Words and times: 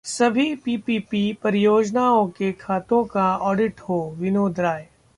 सभी 0.05 0.55
पीपीपी 0.55 1.21
परियोजनाओं 1.33 2.27
के 2.27 2.51
खातों 2.51 3.03
का 3.05 3.25
ऑडिट 3.37 3.79
होः 3.79 4.15
विनोद 4.17 4.59
राय 4.59 4.87